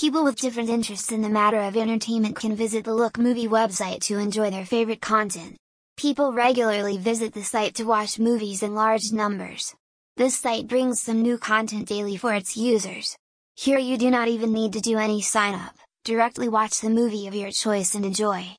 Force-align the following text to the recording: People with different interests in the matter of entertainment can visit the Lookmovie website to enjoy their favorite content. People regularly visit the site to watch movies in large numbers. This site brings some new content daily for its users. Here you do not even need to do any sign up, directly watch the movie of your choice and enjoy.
People 0.00 0.22
with 0.22 0.36
different 0.36 0.68
interests 0.68 1.10
in 1.10 1.22
the 1.22 1.28
matter 1.28 1.58
of 1.58 1.76
entertainment 1.76 2.36
can 2.36 2.54
visit 2.54 2.84
the 2.84 2.92
Lookmovie 2.92 3.48
website 3.48 4.00
to 4.02 4.18
enjoy 4.18 4.48
their 4.48 4.64
favorite 4.64 5.00
content. 5.00 5.56
People 5.96 6.32
regularly 6.32 6.96
visit 6.96 7.34
the 7.34 7.42
site 7.42 7.74
to 7.74 7.82
watch 7.82 8.16
movies 8.16 8.62
in 8.62 8.76
large 8.76 9.10
numbers. 9.10 9.74
This 10.16 10.38
site 10.38 10.68
brings 10.68 11.02
some 11.02 11.20
new 11.20 11.36
content 11.36 11.88
daily 11.88 12.16
for 12.16 12.32
its 12.32 12.56
users. 12.56 13.16
Here 13.56 13.80
you 13.80 13.98
do 13.98 14.08
not 14.08 14.28
even 14.28 14.52
need 14.52 14.72
to 14.74 14.80
do 14.80 14.98
any 14.98 15.20
sign 15.20 15.56
up, 15.56 15.74
directly 16.04 16.48
watch 16.48 16.80
the 16.80 16.90
movie 16.90 17.26
of 17.26 17.34
your 17.34 17.50
choice 17.50 17.96
and 17.96 18.04
enjoy. 18.04 18.56